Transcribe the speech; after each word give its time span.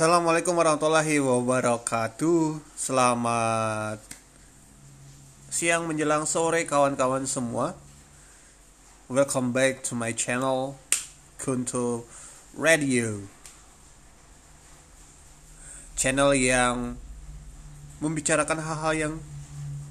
Assalamualaikum 0.00 0.56
warahmatullahi 0.56 1.20
wabarakatuh. 1.20 2.56
Selamat 2.72 4.00
siang 5.52 5.84
menjelang 5.84 6.24
sore 6.24 6.64
kawan-kawan 6.64 7.28
semua. 7.28 7.76
Welcome 9.12 9.52
back 9.52 9.84
to 9.84 9.92
my 9.92 10.16
channel 10.16 10.80
Kunto 11.36 12.08
Radio. 12.56 13.28
Channel 16.00 16.32
yang 16.32 16.96
membicarakan 18.00 18.56
hal-hal 18.56 18.92
yang 18.96 19.14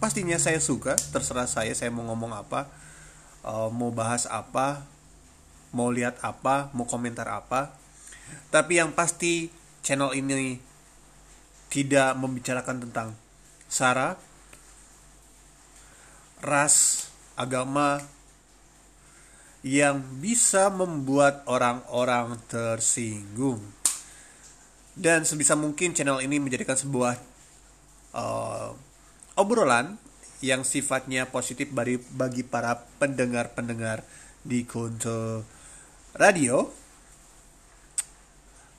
pastinya 0.01 0.41
saya 0.41 0.57
suka, 0.57 0.97
terserah 1.13 1.45
saya 1.45 1.77
saya 1.77 1.93
mau 1.93 2.09
ngomong 2.09 2.33
apa, 2.33 2.65
uh, 3.45 3.69
mau 3.69 3.93
bahas 3.93 4.25
apa, 4.25 4.89
mau 5.69 5.93
lihat 5.93 6.17
apa, 6.25 6.73
mau 6.73 6.89
komentar 6.89 7.29
apa. 7.29 7.77
Tapi 8.49 8.81
yang 8.81 8.89
pasti 8.89 9.59
channel 9.85 10.11
ini 10.15 10.59
tidak 11.69 12.17
membicarakan 12.17 12.89
tentang 12.89 13.07
sara, 13.69 14.17
ras, 16.41 17.07
agama 17.37 18.01
yang 19.61 19.99
bisa 20.23 20.71
membuat 20.71 21.43
orang-orang 21.45 22.39
tersinggung. 22.47 23.59
Dan 24.99 25.23
sebisa 25.23 25.55
mungkin 25.55 25.95
channel 25.95 26.19
ini 26.19 26.39
menjadikan 26.41 26.75
sebuah 26.75 27.15
uh, 28.15 28.71
obrolan 29.39 29.95
yang 30.39 30.63
sifatnya 30.63 31.27
positif 31.27 31.71
bagi, 31.71 32.43
para 32.47 32.87
pendengar-pendengar 32.99 34.03
di 34.43 34.63
Kunto 34.63 35.43
Radio 36.15 36.71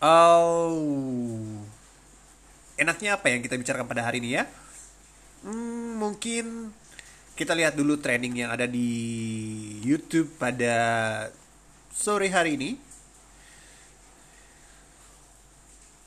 Oh, 0.00 0.80
enaknya 2.80 3.20
apa 3.20 3.28
yang 3.28 3.44
kita 3.44 3.60
bicarakan 3.60 3.84
pada 3.84 4.08
hari 4.08 4.24
ini 4.24 4.32
ya? 4.40 4.48
Hmm, 5.44 6.00
mungkin 6.00 6.72
kita 7.36 7.52
lihat 7.52 7.76
dulu 7.76 8.00
trending 8.00 8.40
yang 8.40 8.48
ada 8.48 8.64
di 8.64 8.88
YouTube 9.84 10.32
pada 10.40 11.28
sore 11.92 12.32
hari 12.32 12.56
ini. 12.56 12.70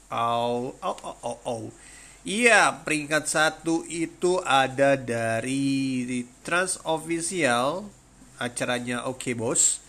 Oh, 0.10 0.74
oh, 0.82 0.98
oh, 1.06 1.18
oh, 1.22 1.38
oh. 1.46 1.64
Iya, 2.26 2.82
peringkat 2.82 3.30
satu 3.30 3.86
itu 3.86 4.42
ada 4.42 4.98
dari 4.98 6.26
Trans 6.42 6.82
Official 6.82 7.86
acaranya 8.42 9.06
Oke 9.06 9.30
okay, 9.30 9.34
Bos 9.38 9.84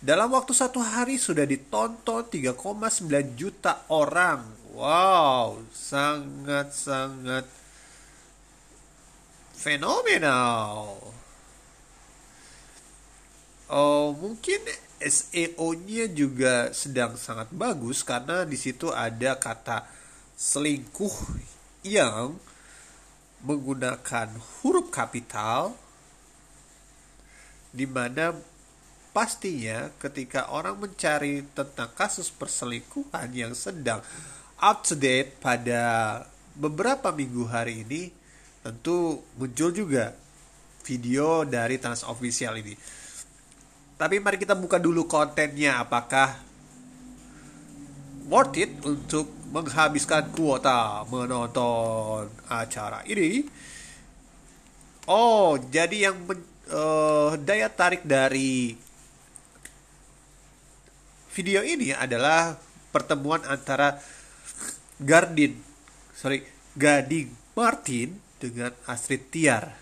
dalam 0.00 0.28
waktu 0.36 0.52
satu 0.52 0.80
hari 0.84 1.16
sudah 1.16 1.48
ditonton 1.48 2.28
3,9 2.28 3.36
juta 3.36 3.88
orang. 3.88 4.44
Wow, 4.76 5.64
sangat-sangat 5.72 7.48
fenomenal. 9.56 11.00
Oh, 13.66 14.12
mungkin 14.12 14.60
SEO-nya 15.00 16.12
juga 16.12 16.70
sedang 16.76 17.16
sangat 17.16 17.50
bagus 17.50 18.04
karena 18.04 18.44
di 18.44 18.54
situ 18.54 18.92
ada 18.92 19.40
kata 19.40 19.88
selingkuh 20.36 21.16
yang 21.82 22.36
menggunakan 23.42 24.36
huruf 24.60 24.92
kapital 24.92 25.72
di 27.72 27.84
mana 27.84 28.32
Pastinya 29.16 29.88
ketika 29.96 30.52
orang 30.52 30.76
mencari 30.76 31.40
tentang 31.56 31.88
kasus 31.96 32.28
perselingkuhan 32.28 33.32
yang 33.32 33.56
sedang 33.56 34.04
up 34.60 34.84
to 34.84 34.92
date 34.92 35.40
pada 35.40 36.20
beberapa 36.52 37.08
minggu 37.16 37.48
hari 37.48 37.80
ini, 37.80 38.12
tentu 38.60 39.24
muncul 39.40 39.72
juga 39.72 40.12
video 40.84 41.48
dari 41.48 41.80
Trans 41.80 42.04
Official 42.04 42.60
ini. 42.60 42.76
Tapi 43.96 44.20
mari 44.20 44.36
kita 44.36 44.52
buka 44.52 44.76
dulu 44.76 45.08
kontennya 45.08 45.80
apakah 45.80 46.36
worth 48.28 48.60
it 48.60 48.76
untuk 48.84 49.32
menghabiskan 49.48 50.28
kuota 50.28 51.08
menonton 51.08 52.28
acara 52.52 53.00
ini. 53.08 53.48
Oh, 55.08 55.56
jadi 55.56 56.12
yang 56.12 56.20
uh, 56.68 57.32
daya 57.40 57.72
tarik 57.72 58.04
dari 58.04 58.84
video 61.36 61.60
ini 61.60 61.92
adalah 61.92 62.56
pertemuan 62.88 63.44
antara 63.44 64.00
Gardin, 64.96 65.52
sorry, 66.16 66.40
Gading 66.72 67.28
Martin 67.52 68.16
dengan 68.40 68.72
Astrid 68.88 69.28
Tiar. 69.28 69.76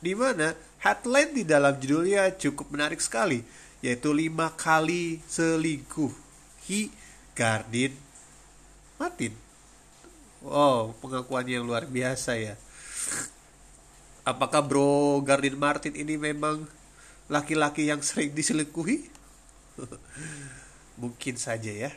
Di 0.00 0.16
mana 0.16 0.56
headline 0.80 1.36
di 1.36 1.44
dalam 1.44 1.76
judulnya 1.76 2.32
cukup 2.40 2.72
menarik 2.72 3.04
sekali, 3.04 3.44
yaitu 3.84 4.16
lima 4.16 4.48
kali 4.56 5.20
selingkuh 5.28 6.08
Hi 6.72 6.88
Gardin 7.36 7.92
Martin. 8.96 9.36
Wow, 10.40 10.96
pengakuan 11.04 11.44
yang 11.52 11.68
luar 11.68 11.84
biasa 11.84 12.40
ya. 12.40 12.56
Apakah 14.24 14.64
bro 14.64 15.20
Gardin 15.20 15.60
Martin 15.60 15.92
ini 15.92 16.16
memang 16.16 16.64
laki-laki 17.28 17.92
yang 17.92 18.00
sering 18.00 18.32
diselingkuhi? 18.32 19.12
Mungkin 21.02 21.34
saja 21.34 21.74
ya. 21.74 21.90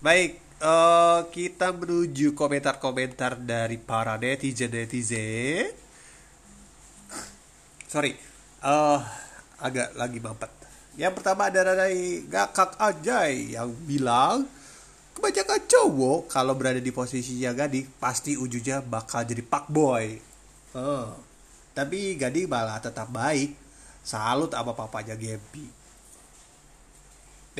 Baik, 0.00 0.40
uh, 0.64 1.28
kita 1.28 1.76
menuju 1.76 2.32
komentar-komentar 2.32 3.36
dari 3.36 3.76
para 3.76 4.16
netizen-netizen. 4.16 5.68
Sorry, 7.84 8.16
uh, 8.64 9.04
agak 9.60 9.92
lagi 10.00 10.16
mampet. 10.16 10.48
Yang 10.96 11.20
pertama 11.20 11.52
ada 11.52 11.60
dari 11.60 12.24
Gakak 12.24 12.80
Ajay 12.80 13.52
yang 13.52 13.68
bilang 13.84 14.48
kebanyakan 15.12 15.60
cowok 15.68 16.32
kalau 16.32 16.56
berada 16.56 16.80
di 16.80 16.88
posisinya 16.88 17.52
gading 17.52 17.84
pasti 18.00 18.40
ujungnya 18.40 18.80
bakal 18.80 19.20
jadi 19.28 19.44
pak 19.44 19.68
boy. 19.68 20.16
Uh, 20.72 21.12
tapi 21.76 22.16
gading 22.16 22.48
malah 22.48 22.80
tetap 22.80 23.12
baik. 23.12 23.52
Salut 24.00 24.48
apa 24.56 24.72
papanya 24.72 25.12
Gempi. 25.12 25.79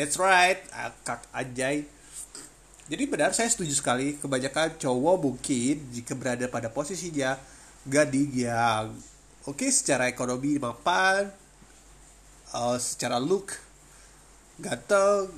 That's 0.00 0.16
right, 0.16 0.56
Kak 1.04 1.28
Ajay. 1.28 1.84
Jadi 2.88 3.04
benar 3.04 3.36
saya 3.36 3.52
setuju 3.52 3.76
sekali 3.76 4.16
kebanyakan 4.16 4.80
cowok 4.80 5.16
mungkin 5.20 5.92
jika 5.92 6.16
berada 6.16 6.48
pada 6.48 6.72
posisinya 6.72 7.36
gading 7.84 8.32
yang 8.48 8.96
oke 9.44 9.60
okay, 9.60 9.68
secara 9.68 10.08
ekonomi 10.08 10.56
mapan, 10.56 11.28
uh, 12.56 12.80
secara 12.80 13.20
look 13.20 13.52
ganteng, 14.56 15.28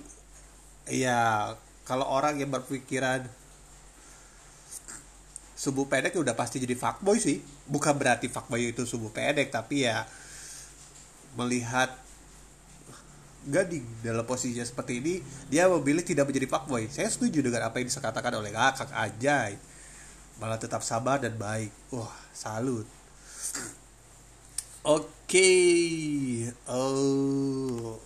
ya 0.86 1.58
kalau 1.82 2.06
orang 2.06 2.38
yang 2.38 2.54
berpikiran 2.54 3.26
subuh 5.58 5.90
pendek 5.90 6.14
udah 6.14 6.38
pasti 6.38 6.62
jadi 6.62 6.78
fuckboy 6.78 7.18
sih. 7.18 7.42
Bukan 7.66 7.98
berarti 7.98 8.30
fuckboy 8.30 8.70
itu 8.70 8.86
subuh 8.86 9.10
pendek, 9.10 9.50
tapi 9.50 9.90
ya 9.90 10.06
melihat 11.34 12.01
Gading 13.42 14.06
dalam 14.06 14.22
posisinya 14.22 14.62
seperti 14.62 15.03
ini 15.03 15.14
dia 15.50 15.66
memilih 15.66 16.06
tidak 16.06 16.30
menjadi 16.30 16.47
fuckboy. 16.47 16.86
Saya 16.86 17.10
setuju 17.10 17.42
dengan 17.42 17.66
apa 17.66 17.82
yang 17.82 17.91
dikatakan 17.91 18.38
oleh 18.38 18.54
kakak 18.54 18.94
Ajay. 18.94 19.58
Malah 20.38 20.62
tetap 20.62 20.86
sabar 20.86 21.19
dan 21.19 21.34
baik. 21.34 21.75
Wah 21.91 22.14
salut. 22.30 22.86
Oke. 24.86 25.50
Oh. 26.70 27.98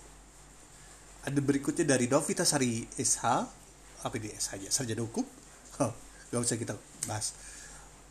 Ada 1.21 1.37
berikutnya 1.37 1.85
dari 1.85 2.09
Novita 2.09 2.41
Sari 2.41 2.89
SH 2.97 3.25
apa 4.01 4.13
ini? 4.17 4.33
SH 4.33 4.49
aja? 4.57 4.67
Sarjana 4.73 5.05
hukum? 5.05 5.25
Gak 6.33 6.41
usah 6.41 6.57
kita 6.57 6.73
bahas. 7.05 7.37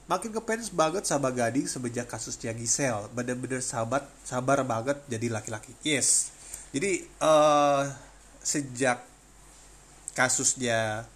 Makin 0.06 0.30
ngefans 0.30 0.70
banget 0.70 1.02
sama 1.10 1.34
Gading 1.34 1.66
semenjak 1.66 2.06
kasusnya 2.06 2.54
Gisel 2.54 3.10
bener-bener 3.10 3.58
sahabat 3.58 4.06
sabar 4.22 4.62
banget 4.62 5.02
jadi 5.10 5.26
laki-laki. 5.26 5.74
Yes 5.82 6.35
jadi 6.76 7.08
uh, 7.24 7.88
sejak 8.44 9.00
kasusnya 10.12 11.08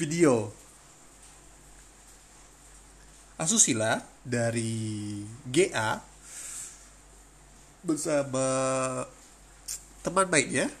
video 0.00 0.56
asusila 3.36 4.00
dari 4.24 5.20
GA 5.52 6.00
bersama 7.84 8.48
teman 10.00 10.24
baiknya 10.32 10.72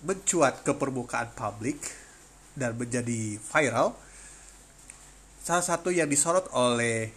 mencuat 0.00 0.64
ke 0.64 0.72
permukaan 0.72 1.36
publik 1.36 1.84
dan 2.56 2.80
menjadi 2.80 3.36
viral. 3.36 3.92
Salah 5.44 5.64
satu 5.64 5.92
yang 5.92 6.08
disorot 6.08 6.48
oleh 6.56 7.12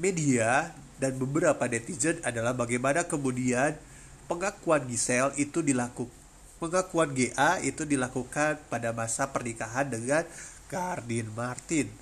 media 0.00 0.72
dan 1.04 1.20
beberapa 1.20 1.68
netizen 1.68 2.16
adalah 2.24 2.56
bagaimana 2.56 3.04
kemudian 3.04 3.76
pengakuan 4.24 4.88
Giselle 4.88 5.36
itu 5.36 5.60
dilakukan 5.60 6.24
pengakuan 6.56 7.12
GA 7.12 7.60
itu 7.60 7.84
dilakukan 7.84 8.56
pada 8.72 8.88
masa 8.96 9.28
pernikahan 9.28 9.84
dengan 9.84 10.24
Gardin 10.72 11.28
Martin. 11.36 11.92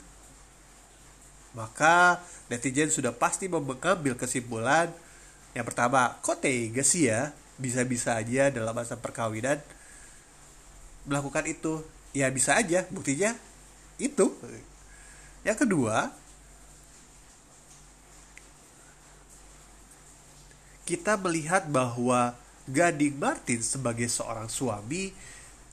Maka 1.51 2.23
netizen 2.47 2.95
sudah 2.95 3.11
pasti 3.11 3.51
mengambil 3.51 4.15
kesimpulan 4.15 4.87
yang 5.53 5.69
pertama, 5.69 6.17
kok 6.25 6.41
tega 6.41 6.81
ya 6.81 7.37
bisa-bisa 7.61 8.17
aja 8.17 8.49
dalam 8.49 8.73
masa 8.73 8.97
perkawinan 8.97 9.61
melakukan 11.05 11.45
itu. 11.45 11.85
Ya 12.17 12.29
bisa 12.33 12.57
aja, 12.57 12.85
buktinya 12.89 13.37
itu. 14.01 14.33
Yang 15.45 15.69
kedua, 15.69 16.13
kita 20.83 21.19
melihat 21.19 21.67
bahwa 21.71 22.35
Gading 22.63 23.19
Martin 23.19 23.59
sebagai 23.59 24.07
seorang 24.07 24.47
suami 24.47 25.11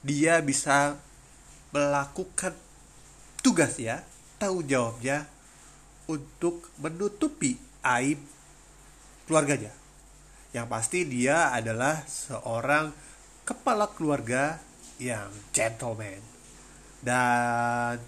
dia 0.01 0.41
bisa 0.41 0.97
melakukan 1.69 2.57
tugas 3.45 3.77
ya 3.77 4.01
tanggung 4.41 4.65
jawabnya 4.65 5.29
untuk 6.09 6.65
menutupi 6.81 7.61
aib 7.85 8.17
keluarganya. 9.29 9.69
Yang 10.49 10.67
pasti 10.73 10.99
dia 11.05 11.53
adalah 11.53 12.01
seorang 12.09 12.89
kepala 13.45 13.85
keluarga 13.93 14.57
yang 14.97 15.29
gentleman. 15.53 16.17
Dan 17.05 18.01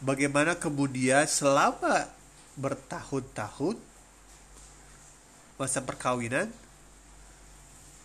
bagaimana 0.00 0.56
kemudian 0.56 1.28
selama 1.28 2.08
bertahun-tahun 2.56 3.87
masa 5.58 5.82
perkawinan 5.82 6.48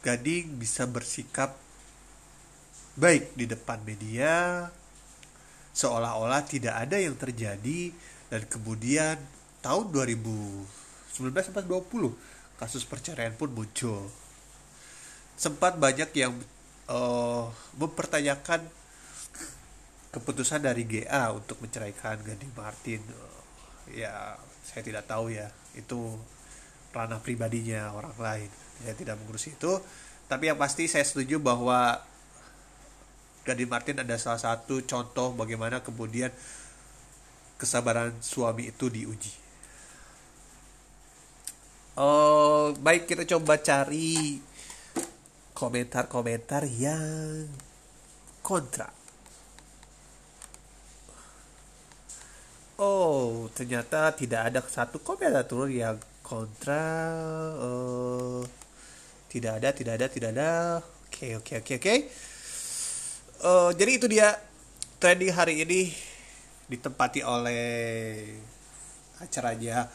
Gading 0.03 0.59
bisa 0.59 0.83
bersikap 0.83 1.55
baik 2.99 3.31
di 3.39 3.47
depan 3.47 3.79
media 3.87 4.67
seolah-olah 5.73 6.45
tidak 6.45 6.77
ada 6.77 7.01
yang 7.01 7.17
terjadi. 7.17 7.91
Dan 8.29 8.49
kemudian 8.49 9.17
tahun 9.61 9.93
2019 9.93 11.29
sampai 11.33 11.65
20 11.65 12.13
kasus 12.57 12.85
perceraian 12.85 13.33
pun 13.33 13.49
muncul. 13.53 14.09
Sempat 15.37 15.77
banyak 15.77 16.09
yang 16.17 16.33
uh, 16.89 17.49
mempertanyakan 17.77 18.65
keputusan 20.13 20.61
dari 20.61 20.85
GA 20.85 21.33
untuk 21.33 21.61
menceraikan 21.61 22.21
Gading 22.21 22.53
Martin. 22.57 23.01
Uh, 23.05 23.41
ya 23.93 24.37
saya 24.65 24.81
tidak 24.81 25.05
tahu 25.05 25.33
ya 25.33 25.49
itu 25.77 26.17
ranah 26.93 27.19
pribadinya 27.19 27.89
orang 27.91 28.13
lain. 28.21 28.49
Saya 28.85 28.93
tidak 28.93 29.17
mengurusi 29.19 29.57
itu. 29.57 29.81
Tapi 30.29 30.53
yang 30.53 30.57
pasti 30.61 30.85
saya 30.85 31.03
setuju 31.03 31.41
bahwa 31.41 31.99
Gadin 33.43 33.67
Martin 33.67 33.99
ada 33.99 34.15
salah 34.15 34.39
satu 34.39 34.79
contoh 34.87 35.35
bagaimana 35.35 35.83
kemudian 35.83 36.31
kesabaran 37.59 38.15
suami 38.23 38.71
itu 38.71 38.87
diuji. 38.87 39.33
Oh 41.99 42.71
baik 42.79 43.05
kita 43.05 43.27
coba 43.27 43.59
cari 43.59 44.39
komentar-komentar 45.53 46.65
yang 46.65 47.51
kontra. 48.39 48.87
Oh 52.79 53.51
ternyata 53.51 54.15
tidak 54.15 54.49
ada 54.49 54.59
satu 54.63 55.03
komentator 55.03 55.67
yang 55.67 55.99
kontra 56.23 56.87
uh, 57.59 58.41
tidak 59.27 59.59
ada 59.59 59.69
tidak 59.75 59.93
ada 59.99 60.07
tidak 60.07 60.29
ada. 60.33 60.51
Oke 61.05 61.37
oke 61.37 61.53
oke 61.61 61.73
oke. 61.77 61.95
Uh, 63.43 63.69
jadi 63.75 63.91
itu 63.99 64.07
dia 64.07 64.33
trending 65.03 65.35
hari 65.35 65.61
ini 65.67 65.91
ditempati 66.71 67.21
oleh 67.21 67.67
acaranya 69.19 69.91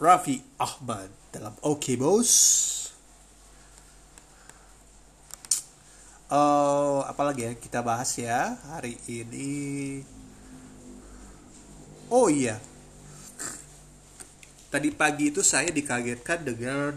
Raffi 0.00 0.40
Ahmad 0.56 1.12
dalam 1.30 1.52
Oke 1.60 1.92
okay, 1.92 1.96
Bos 2.00 2.32
uh, 6.32 7.04
apalagi 7.08 7.44
ya 7.48 7.52
kita 7.56 7.80
bahas 7.84 8.08
ya 8.16 8.56
hari 8.72 8.96
ini? 9.08 10.00
Oh 12.08 12.32
iya 12.32 12.56
tadi 14.68 14.92
pagi 14.92 15.32
itu 15.32 15.40
saya 15.40 15.72
dikagetkan 15.72 16.44
dengan 16.44 16.92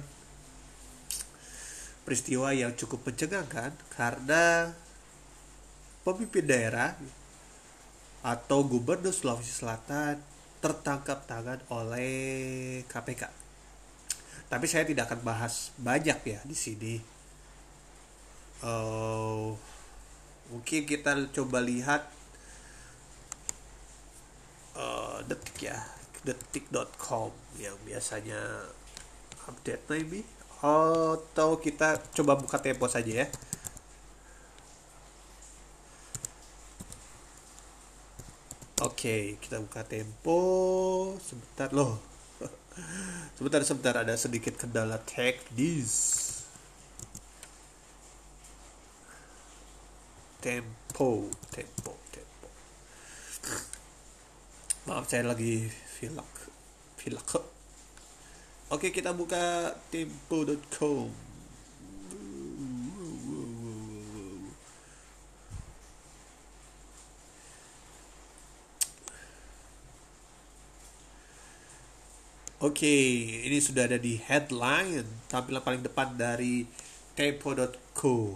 peristiwa 2.04 2.52
yang 2.52 2.76
cukup 2.76 3.08
mencengangkan 3.08 3.72
karena 3.96 4.76
pemimpin 6.04 6.44
daerah 6.44 6.98
atau 8.22 8.68
gubernur 8.68 9.16
Sulawesi 9.16 9.54
Selatan 9.54 10.20
tertangkap 10.62 11.26
tangan 11.26 11.58
oleh 11.74 12.84
KPK. 12.86 13.26
Tapi 14.52 14.66
saya 14.68 14.84
tidak 14.86 15.10
akan 15.10 15.22
bahas 15.26 15.74
banyak 15.80 16.20
ya 16.28 16.40
di 16.44 16.54
sini. 16.54 16.96
Uh, 18.62 19.58
mungkin 20.54 20.86
kita 20.86 21.18
coba 21.34 21.64
lihat 21.66 22.06
uh, 24.78 25.24
detik 25.26 25.72
ya 25.72 26.01
detik.com 26.22 27.34
yang 27.58 27.76
biasanya 27.88 28.70
update 29.50 29.82
maybe 29.90 30.22
atau 30.62 31.58
kita 31.58 31.98
coba 32.14 32.38
buka 32.38 32.62
tempo 32.62 32.86
saja 32.86 33.26
ya 33.26 33.28
Oke, 38.82 39.38
kita 39.38 39.62
buka 39.62 39.86
tempo 39.86 40.42
sebentar 41.22 41.70
loh. 41.70 42.02
sebentar 43.38 43.62
sebentar 43.62 43.94
ada 44.02 44.18
sedikit 44.18 44.58
kendala 44.58 44.98
teknis. 45.02 45.94
Tempo, 50.42 51.30
tempo. 51.54 51.81
Maaf 54.92 55.08
saya 55.08 55.24
lagi 55.24 55.72
Filak. 55.72 56.52
Filak 57.00 57.40
Oke 58.76 58.92
kita 58.92 59.16
buka 59.16 59.72
tempo.com 59.88 61.08
Oke, 72.60 72.96
ini 73.48 73.64
sudah 73.64 73.88
ada 73.88 73.96
di 73.96 74.20
headline 74.20 75.08
tampilan 75.32 75.64
paling 75.64 75.88
depan 75.88 76.20
dari 76.20 76.68
tempo.co 77.16 78.36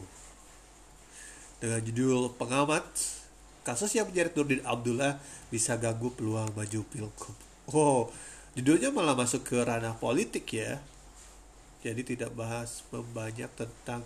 dengan 1.60 1.84
judul 1.84 2.32
pengamat 2.40 2.88
kasus 3.66 3.98
yang 3.98 4.06
menyeret 4.06 4.38
Nurdin 4.38 4.62
Abdullah 4.62 5.18
bisa 5.50 5.76
ganggu 5.82 6.14
peluang 6.14 6.54
maju 6.54 6.80
pilgub. 6.86 7.36
Oh, 7.74 8.14
judulnya 8.54 8.94
malah 8.94 9.18
masuk 9.18 9.42
ke 9.42 9.58
ranah 9.58 9.98
politik 9.98 10.46
ya. 10.54 10.78
Jadi 11.82 12.16
tidak 12.16 12.38
bahas 12.38 12.86
banyak 12.94 13.50
tentang 13.58 14.06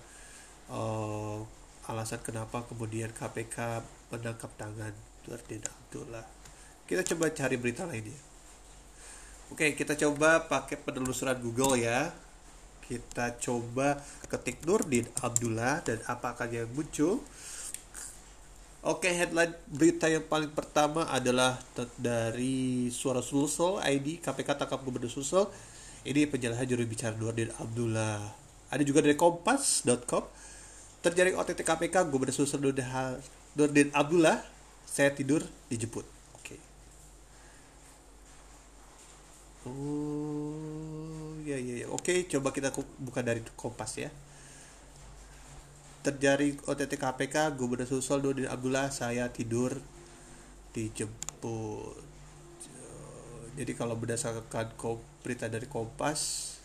uh, 0.71 1.43
alasan 1.91 2.23
kenapa 2.23 2.63
kemudian 2.71 3.11
KPK 3.11 3.83
menangkap 4.15 4.51
tangan 4.55 4.95
Nurdin 5.27 5.63
Abdullah. 5.67 6.25
Kita 6.87 7.03
coba 7.03 7.29
cari 7.35 7.55
berita 7.59 7.83
lainnya. 7.83 8.17
Oke, 9.51 9.75
kita 9.75 9.97
coba 9.99 10.47
pakai 10.47 10.79
penelusuran 10.79 11.35
Google 11.43 11.75
ya. 11.83 12.15
Kita 12.87 13.37
coba 13.37 13.99
ketik 14.31 14.63
Nurdin 14.63 15.05
Abdullah 15.19 15.83
dan 15.83 15.99
apakah 16.07 16.47
yang 16.47 16.71
muncul? 16.71 17.21
Oke, 18.79 19.11
headline 19.11 19.51
berita 19.67 20.07
yang 20.07 20.23
paling 20.23 20.55
pertama 20.55 21.03
adalah 21.11 21.59
dari 21.99 22.87
Suara 22.87 23.19
Sulsel 23.19 23.75
ID 23.83 24.23
KPK 24.23 24.55
tangkap 24.55 24.79
Gubernur 24.87 25.11
Sulsel. 25.11 25.51
Ini 26.07 26.31
penjelasan 26.31 26.63
juru 26.63 26.87
bicara 26.87 27.11
Nurdin 27.19 27.51
Abdullah. 27.59 28.23
Ada 28.71 28.79
juga 28.87 29.03
dari 29.03 29.19
kompas.com. 29.19 30.23
Terjaring 31.03 31.35
OTT 31.35 31.59
KPK 31.67 32.07
Gubernur 32.07 32.31
Sulsel 32.31 32.63
Nurdin 32.63 33.91
Abdullah. 33.91 34.39
Saya 34.87 35.11
tidur 35.11 35.43
dijemput. 35.67 36.07
Oke. 36.39 36.55
Oh, 39.67 41.35
ya 41.43 41.59
ya 41.59 41.83
ya. 41.83 41.87
Oke, 41.91 42.31
coba 42.31 42.55
kita 42.55 42.71
buka 42.95 43.19
dari 43.19 43.43
Kompas 43.59 43.99
ya 43.99 44.07
terjadi 45.99 46.55
OTT 46.63 46.95
KPK 46.95 47.59
Gubernur 47.59 47.87
Sulsel 47.87 48.23
Nurdin 48.23 48.47
Abdullah 48.47 48.87
saya 48.87 49.27
tidur 49.29 49.79
dijemput 50.71 52.09
jadi 53.59 53.75
kalau 53.75 53.99
berdasarkan 53.99 54.71
berita 55.19 55.51
dari 55.51 55.67
Kompas 55.67 56.55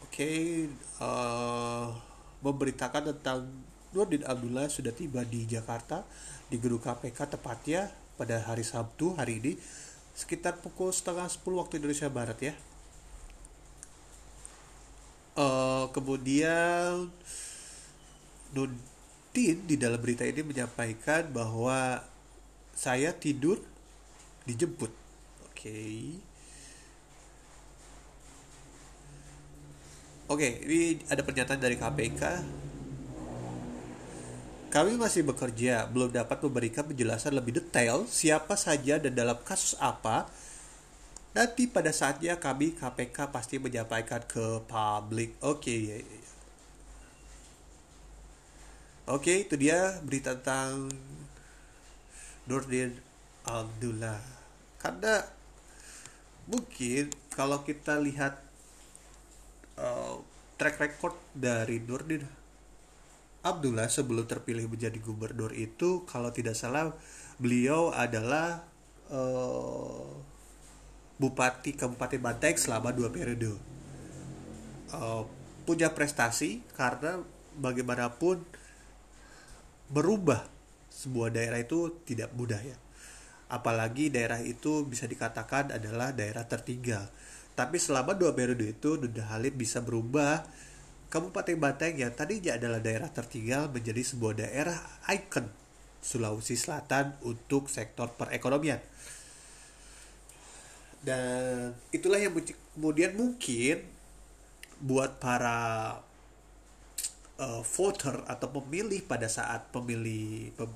oke 0.00 0.08
okay, 0.08 0.72
uh, 1.04 1.92
memberitakan 2.40 3.12
tentang 3.12 3.52
Nurdin 3.92 4.24
Abdullah 4.24 4.72
sudah 4.72 4.96
tiba 4.96 5.20
di 5.28 5.44
Jakarta 5.44 6.08
di 6.48 6.56
gedung 6.56 6.80
KPK 6.80 7.36
tepatnya 7.36 7.92
pada 8.16 8.40
hari 8.48 8.64
Sabtu 8.64 9.12
hari 9.20 9.44
ini 9.44 9.52
sekitar 10.16 10.64
pukul 10.64 10.88
setengah 10.88 11.28
10 11.28 11.44
waktu 11.60 11.76
Indonesia 11.76 12.08
Barat 12.08 12.40
ya. 12.40 12.54
Uh, 15.36 15.92
kemudian 15.92 17.12
Nurdin 18.56 19.68
di 19.68 19.76
dalam 19.76 20.00
berita 20.00 20.24
ini 20.24 20.40
menyampaikan 20.40 21.28
bahwa 21.28 22.00
saya 22.72 23.12
tidur 23.12 23.60
dijemput. 24.48 24.92
Oke. 25.44 25.60
Okay 25.60 26.00
Oke, 30.26 30.58
ini 30.66 30.98
ada 31.06 31.22
pernyataan 31.22 31.62
dari 31.62 31.78
KPK. 31.78 32.22
Kami 34.74 34.98
masih 34.98 35.22
bekerja, 35.22 35.86
belum 35.86 36.10
dapat 36.10 36.42
memberikan 36.42 36.82
penjelasan 36.82 37.30
lebih 37.30 37.62
detail 37.62 38.10
siapa 38.10 38.58
saja 38.58 38.98
dan 38.98 39.14
dalam 39.14 39.38
kasus 39.46 39.78
apa. 39.78 40.26
Nanti 41.36 41.68
pada 41.68 41.92
saatnya 41.92 42.40
kami 42.40 42.72
KPK 42.72 43.28
pasti 43.28 43.60
menyampaikan 43.60 44.24
ke 44.24 44.64
publik. 44.64 45.36
Oke, 45.44 45.76
ya, 45.76 46.00
ya. 46.00 46.20
Oke, 49.12 49.44
itu 49.44 49.52
dia 49.60 50.00
berita 50.00 50.32
tentang 50.32 50.88
Nurdin 52.48 52.96
Abdullah. 53.44 54.16
Karena 54.80 55.20
mungkin 56.48 57.12
kalau 57.28 57.60
kita 57.68 58.00
lihat 58.00 58.40
uh, 59.76 60.16
track 60.56 60.80
record 60.80 61.20
dari 61.36 61.84
Nurdin 61.84 62.24
Abdullah 63.44 63.92
sebelum 63.92 64.24
terpilih 64.24 64.72
menjadi 64.72 64.98
gubernur 65.04 65.52
itu 65.52 66.02
kalau 66.08 66.32
tidak 66.32 66.56
salah 66.56 66.96
beliau 67.38 67.92
adalah 67.92 68.64
uh, 69.12 70.16
bupati 71.16 71.72
Kabupaten 71.76 72.20
Bantaeng 72.20 72.60
selama 72.60 72.92
dua 72.92 73.08
periode. 73.08 73.56
Uh, 74.92 75.24
punya 75.66 75.90
prestasi 75.90 76.62
karena 76.78 77.18
bagaimanapun 77.58 78.44
berubah 79.90 80.46
sebuah 80.92 81.34
daerah 81.34 81.60
itu 81.60 81.92
tidak 82.06 82.32
mudah 82.36 82.60
ya. 82.62 82.76
Apalagi 83.46 84.10
daerah 84.10 84.42
itu 84.42 84.86
bisa 84.86 85.06
dikatakan 85.06 85.70
adalah 85.74 86.10
daerah 86.10 86.46
tertinggal. 86.46 87.06
Tapi 87.56 87.80
selama 87.80 88.12
dua 88.12 88.36
periode 88.36 88.76
itu 88.76 89.00
Nunda 89.00 89.24
Halim 89.32 89.54
bisa 89.56 89.80
berubah. 89.80 90.44
Kabupaten 91.06 91.54
Bantaeng 91.54 92.02
yang 92.02 92.12
tadinya 92.12 92.58
adalah 92.58 92.82
daerah 92.82 93.06
tertinggal 93.08 93.70
menjadi 93.70 94.02
sebuah 94.02 94.42
daerah 94.42 94.76
ikon 95.06 95.46
Sulawesi 96.02 96.58
Selatan 96.58 97.14
untuk 97.22 97.70
sektor 97.70 98.10
perekonomian. 98.18 98.82
Dan 101.04 101.74
itulah 101.92 102.18
yang 102.18 102.34
kemudian 102.74 103.14
mungkin 103.14 103.84
buat 104.80 105.16
para 105.16 105.58
uh, 107.40 107.62
voter 107.64 108.20
atau 108.28 108.48
pemilih 108.52 109.04
pada 109.04 109.28
saat 109.28 109.68
pemilih 109.72 110.52
pem, 110.56 110.70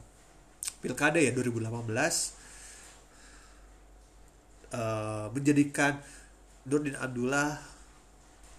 pilkada 0.81 1.21
ya 1.21 1.33
2018 1.37 1.89
uh, 4.73 5.29
menjadikan 5.33 6.01
Nurdin 6.69 6.97
Abdullah 6.97 7.61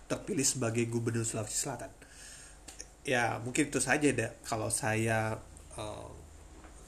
terpilih 0.10 0.44
sebagai 0.44 0.84
gubernur 0.90 1.24
Sulawesi 1.24 1.56
Selatan. 1.56 1.92
Ya 3.02 3.40
mungkin 3.42 3.72
itu 3.72 3.80
saja 3.82 4.06
deh 4.12 4.30
kalau 4.46 4.70
saya 4.70 5.40
uh, 5.78 6.10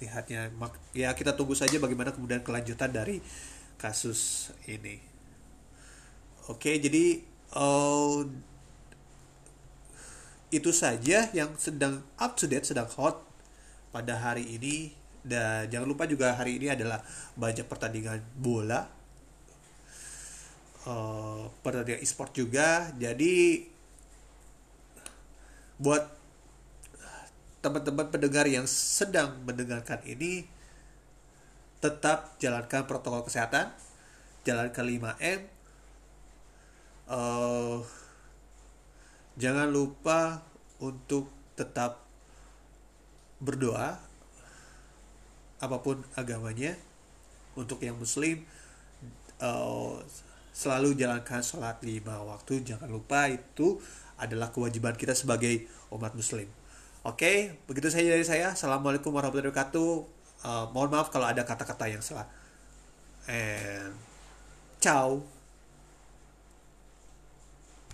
lihatnya. 0.04 0.52
Ya 0.92 1.16
kita 1.16 1.34
tunggu 1.34 1.56
saja 1.56 1.80
bagaimana 1.80 2.12
kemudian 2.12 2.44
kelanjutan 2.44 2.92
dari 2.92 3.24
kasus 3.84 4.56
ini. 4.64 5.04
Oke 6.48 6.80
jadi 6.80 7.20
uh, 7.60 8.24
itu 10.48 10.72
saja 10.72 11.28
yang 11.36 11.52
sedang 11.60 12.00
up 12.16 12.40
to 12.40 12.48
date, 12.48 12.64
sedang 12.64 12.88
hot 12.96 13.20
pada 13.92 14.16
hari 14.16 14.48
ini. 14.56 14.96
Dan 15.24 15.72
jangan 15.72 15.88
lupa 15.88 16.04
juga 16.04 16.36
hari 16.36 16.60
ini 16.60 16.68
adalah 16.68 17.00
banyak 17.40 17.64
pertandingan 17.64 18.20
bola 18.36 19.04
uh, 20.88 21.48
pertandingan 21.64 22.04
e-sport 22.04 22.32
juga 22.36 22.92
jadi 23.00 23.66
buat 25.80 26.04
teman-teman 27.64 28.08
pendengar 28.12 28.46
yang 28.48 28.68
sedang 28.68 29.40
mendengarkan 29.48 30.04
ini 30.04 30.48
tetap 31.84 32.40
jalankan 32.40 32.88
protokol 32.88 33.28
kesehatan 33.28 33.76
jalankan 34.48 34.86
5M 34.88 35.40
uh, 37.12 37.84
jangan 39.36 39.68
lupa 39.68 40.40
untuk 40.80 41.28
tetap 41.60 42.00
berdoa 43.44 44.00
apa 45.60 45.78
pun 45.84 46.00
agamanya 46.16 46.76
untuk 47.60 47.84
yang 47.84 48.00
muslim 48.00 48.48
uh, 49.44 50.00
selalu 50.54 50.94
jalankan 50.96 51.42
sholat 51.42 51.82
lima 51.82 52.22
waktu. 52.22 52.62
Jangan 52.62 52.88
lupa 52.88 53.28
itu 53.28 53.82
adalah 54.22 54.54
kewajiban 54.54 54.94
kita 54.94 55.18
sebagai 55.18 55.66
umat 55.90 56.14
muslim. 56.14 56.48
Oke 57.04 57.58
begitu 57.68 57.92
saja 57.92 58.14
dari 58.16 58.24
saya. 58.24 58.56
Assalamualaikum 58.56 59.12
warahmatullahi 59.12 59.52
wabarakatuh 59.52 60.13
uh, 60.44 60.66
mohon 60.72 60.92
maaf 60.92 61.10
kalau 61.10 61.28
ada 61.28 61.44
kata-kata 61.44 61.90
yang 61.90 62.04
salah. 62.04 62.28
And 63.28 63.96
ciao 64.84 65.24